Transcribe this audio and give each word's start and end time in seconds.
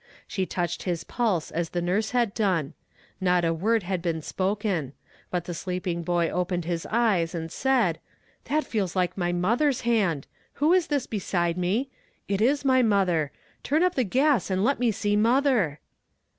She 0.27 0.47
touched 0.47 0.81
his 0.81 1.03
pulse 1.03 1.51
as 1.51 1.69
the 1.69 1.79
nurse 1.79 2.09
had 2.09 2.33
done. 2.33 2.73
Not 3.21 3.45
a 3.45 3.53
word 3.53 3.83
had 3.83 4.01
been 4.01 4.23
spoken; 4.23 4.93
but 5.29 5.45
the 5.45 5.53
sleeping 5.53 6.01
boy 6.01 6.27
opened 6.27 6.65
his 6.65 6.87
eyes 6.89 7.35
and 7.35 7.51
said: 7.51 7.99
'That 8.45 8.63
feels 8.63 8.95
like 8.95 9.15
my 9.15 9.31
mother's 9.31 9.81
hand! 9.81 10.25
Who 10.53 10.73
is 10.73 10.87
this 10.87 11.05
beside 11.05 11.55
me? 11.55 11.91
It 12.27 12.41
is 12.41 12.65
my 12.65 12.81
mother; 12.81 13.31
turn 13.61 13.83
up 13.83 13.93
the 13.93 14.03
gas 14.03 14.49
and 14.49 14.63
let 14.63 14.79
me 14.79 14.89
see 14.91 15.15
mother!' 15.15 15.79